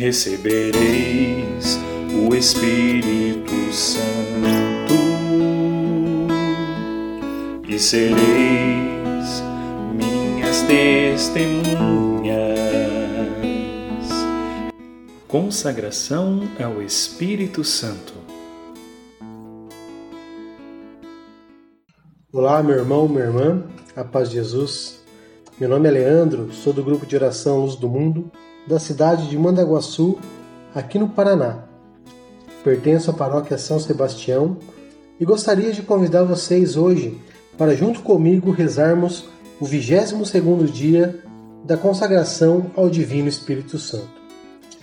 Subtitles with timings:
[0.00, 1.78] recebereis
[2.26, 4.94] o Espírito Santo
[7.68, 9.42] e sereis
[9.92, 11.68] minhas testemunhas.
[15.28, 18.14] Consagração ao Espírito Santo.
[22.32, 23.64] Olá, meu irmão, minha irmã,
[23.94, 25.04] a paz de Jesus.
[25.58, 28.32] Meu nome é Leandro, sou do grupo de oração Luz do Mundo,
[28.66, 30.18] da cidade de Mandaguaçu,
[30.74, 31.64] aqui no Paraná.
[32.62, 34.58] Pertenço à paróquia São Sebastião
[35.18, 37.18] e gostaria de convidar vocês hoje
[37.56, 39.24] para, junto comigo, rezarmos
[39.60, 41.20] o 22 dia
[41.64, 44.20] da consagração ao Divino Espírito Santo.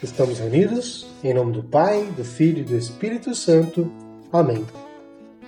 [0.01, 3.91] Estamos reunidos em nome do Pai, do Filho e do Espírito Santo.
[4.31, 4.63] Amém.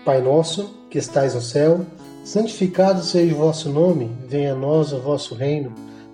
[0.04, 1.86] Pai nosso, que estais no céu,
[2.24, 5.72] santificado seja o vosso nome, venha a nós o vosso reino,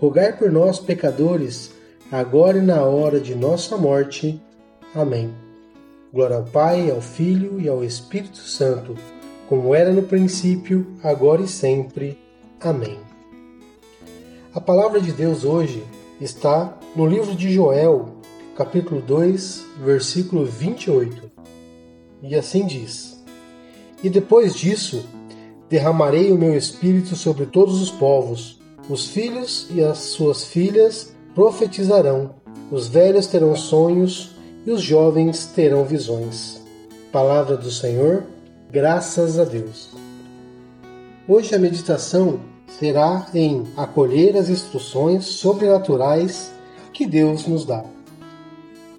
[0.00, 1.72] rogai por nós, pecadores,
[2.10, 4.40] agora e na hora de nossa morte.
[4.94, 5.32] Amém.
[6.12, 8.96] Glória ao Pai, ao Filho e ao Espírito Santo,
[9.48, 12.18] como era no princípio, agora e sempre.
[12.60, 12.98] Amém.
[14.54, 15.82] A palavra de Deus hoje
[16.20, 18.08] está no livro de Joel,
[18.56, 21.30] capítulo 2, versículo 28.
[22.22, 23.22] E assim diz:
[24.02, 25.04] E depois disso,
[25.68, 28.57] derramarei o meu espírito sobre todos os povos.
[28.88, 32.34] Os filhos e as suas filhas profetizarão,
[32.70, 34.30] os velhos terão sonhos
[34.64, 36.62] e os jovens terão visões.
[37.12, 38.24] Palavra do Senhor,
[38.70, 39.90] graças a Deus.
[41.28, 42.40] Hoje a meditação
[42.78, 46.50] será em acolher as instruções sobrenaturais
[46.90, 47.84] que Deus nos dá.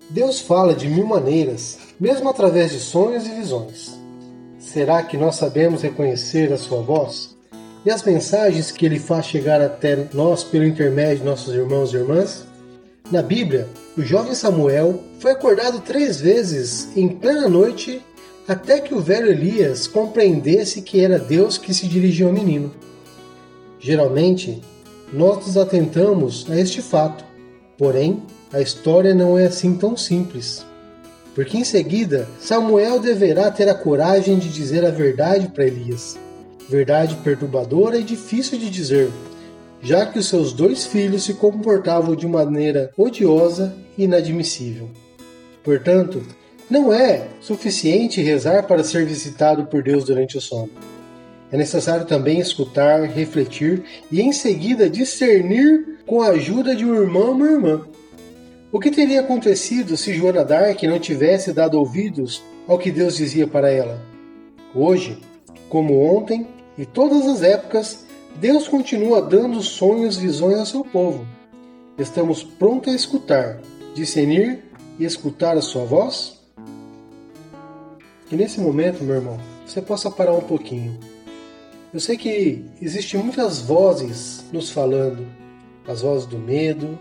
[0.07, 3.97] Deus fala de mil maneiras, mesmo através de sonhos e visões.
[4.59, 7.38] Será que nós sabemos reconhecer a sua voz?
[7.85, 11.97] E as mensagens que ele faz chegar até nós pelo intermédio de nossos irmãos e
[11.97, 12.45] irmãs?
[13.09, 13.67] Na Bíblia,
[13.97, 18.01] o jovem Samuel foi acordado três vezes em plena noite
[18.47, 22.71] até que o velho Elias compreendesse que era Deus que se dirigia ao menino.
[23.79, 24.61] Geralmente,
[25.13, 27.23] nós nos atentamos a este fato,
[27.77, 30.65] porém, a história não é assim tão simples.
[31.33, 36.17] Porque em seguida, Samuel deverá ter a coragem de dizer a verdade para Elias.
[36.69, 39.09] Verdade perturbadora e difícil de dizer,
[39.81, 44.87] já que os seus dois filhos se comportavam de maneira odiosa e inadmissível.
[45.63, 46.21] Portanto,
[46.69, 50.69] não é suficiente rezar para ser visitado por Deus durante o sono.
[51.51, 57.35] É necessário também escutar, refletir e em seguida discernir com a ajuda de um irmão
[57.39, 57.81] ou irmã.
[58.71, 63.47] O que teria acontecido se Joana Dark não tivesse dado ouvidos ao que Deus dizia
[63.47, 63.99] para ela?
[64.75, 65.17] Hoje,
[65.67, 66.45] como ontem
[66.79, 68.05] e todas as épocas,
[68.37, 71.27] Deus continua dando sonhos e visões ao seu povo.
[71.97, 73.59] Estamos prontos a escutar,
[73.93, 74.63] discernir
[74.97, 76.39] e escutar a sua voz?
[78.29, 79.37] Que nesse momento, meu irmão,
[79.67, 80.97] você possa parar um pouquinho.
[81.93, 85.27] Eu sei que existem muitas vozes nos falando,
[85.85, 86.97] as vozes do medo,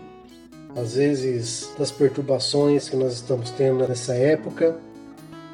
[0.75, 4.77] às vezes das perturbações que nós estamos tendo nessa época,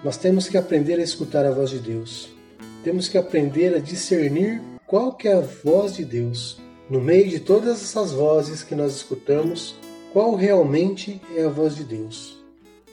[0.03, 2.34] nós temos que aprender a escutar a voz de Deus.
[2.85, 6.59] Temos que aprender a discernir qual que é a voz de Deus.
[6.87, 9.73] No meio de todas essas vozes que nós escutamos,
[10.13, 12.37] qual realmente é a voz de Deus?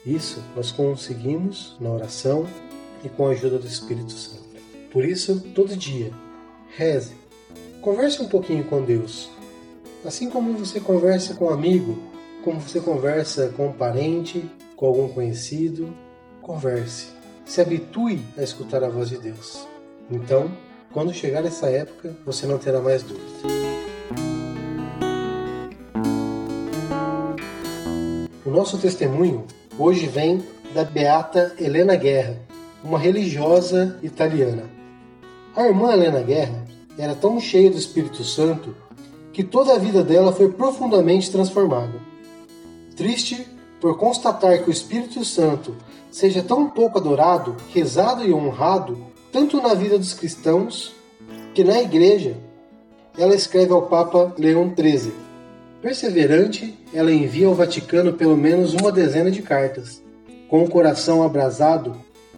[0.03, 2.47] Isso nós conseguimos na oração
[3.05, 4.43] e com a ajuda do Espírito Santo.
[4.91, 6.11] Por isso, todo dia,
[6.75, 7.13] reze,
[7.79, 9.29] converse um pouquinho com Deus.
[10.03, 11.99] Assim como você conversa com um amigo,
[12.43, 14.43] como você conversa com um parente,
[14.75, 15.95] com algum conhecido,
[16.41, 17.09] converse.
[17.45, 19.71] Se habitue a escutar a voz de Deus.
[20.09, 20.51] Então,
[20.91, 23.23] quando chegar essa época, você não terá mais dúvida.
[28.45, 29.45] O nosso testemunho
[29.79, 32.37] hoje vem da beata Helena Guerra,
[32.83, 34.63] uma religiosa italiana.
[35.55, 36.65] A irmã Helena Guerra
[36.97, 38.75] era tão cheia do Espírito Santo
[39.31, 41.99] que toda a vida dela foi profundamente transformada.
[42.95, 43.47] Triste
[43.79, 45.75] por constatar que o Espírito Santo
[46.11, 48.97] seja tão pouco adorado, rezado e honrado,
[49.33, 50.93] tanto na vida dos cristãos
[51.55, 52.35] que na igreja,
[53.17, 55.11] ela escreve ao Papa Leão XIII.
[55.81, 60.01] Perseverante, ela envia ao Vaticano pelo menos uma dezena de cartas.
[60.47, 61.95] Com o coração abrasado,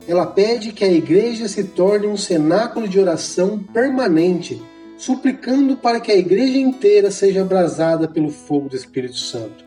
[0.07, 4.61] ela pede que a igreja se torne um cenáculo de oração permanente,
[4.97, 9.65] suplicando para que a igreja inteira seja abrasada pelo fogo do Espírito Santo.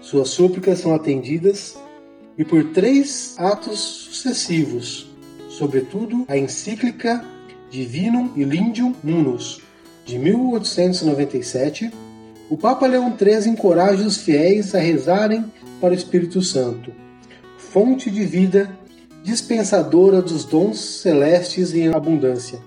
[0.00, 1.76] Suas súplicas são atendidas
[2.38, 5.09] e por três atos sucessivos,
[5.60, 7.22] sobretudo a encíclica
[7.70, 9.60] Divinum Illindium Munus,
[10.06, 11.92] de 1897,
[12.48, 15.44] o Papa Leão XIII encoraja os fiéis a rezarem
[15.78, 16.90] para o Espírito Santo,
[17.58, 18.74] fonte de vida
[19.22, 22.58] dispensadora dos dons celestes em abundância.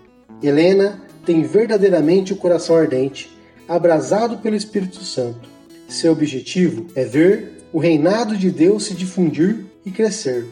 [0.41, 3.35] Helena tem verdadeiramente o coração ardente,
[3.67, 5.49] abrasado pelo Espírito Santo.
[5.87, 10.45] Seu objetivo é ver o reinado de Deus se difundir e crescer.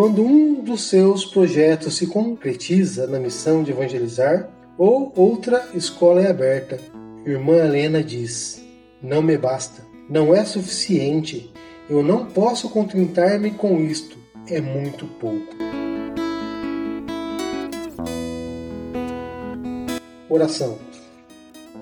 [0.00, 4.48] Quando um dos seus projetos se concretiza na missão de evangelizar,
[4.78, 6.78] ou outra escola é aberta,
[7.26, 8.64] irmã Helena diz:
[9.02, 11.52] Não me basta, não é suficiente,
[11.90, 14.16] eu não posso contentar-me com isto
[14.46, 15.52] é muito pouco.
[20.28, 20.78] Oração.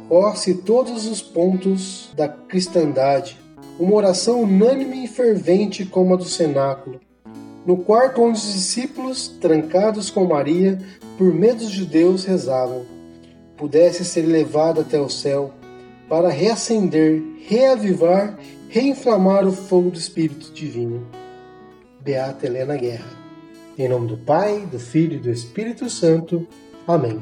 [0.08, 3.38] Ó, se todos os pontos da cristandade,
[3.78, 6.98] uma oração unânime e fervente como a do cenáculo,
[7.66, 10.78] no quarto onde os discípulos, trancados com Maria,
[11.18, 12.86] por medo dos judeus, rezavam,
[13.56, 15.52] pudesse ser levada até o céu
[16.08, 21.06] para reacender, reavivar, reinflamar o fogo do Espírito Divino.
[22.00, 23.10] Beata Helena Guerra.
[23.76, 26.46] Em nome do Pai, do Filho e do Espírito Santo.
[26.86, 27.20] Amém.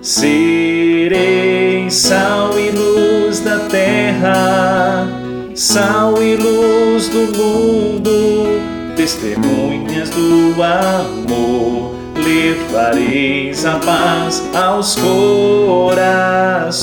[0.00, 4.65] Serei sal e luz da terra,
[5.56, 16.76] sal e luz do mundo, testemunhas do amor, levareis a paz aos corações.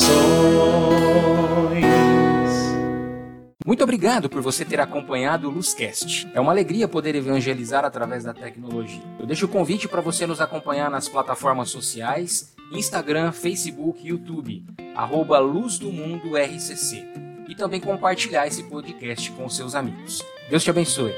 [3.63, 6.27] Muito obrigado por você ter acompanhado o Luzcast.
[6.33, 9.03] É uma alegria poder evangelizar através da tecnologia.
[9.19, 14.65] Eu deixo o convite para você nos acompanhar nas plataformas sociais, Instagram, Facebook, YouTube,
[14.95, 17.22] arroba Luz do Mundo RCC.
[17.53, 20.23] E também compartilhar esse podcast com seus amigos.
[20.49, 21.13] Deus te abençoe.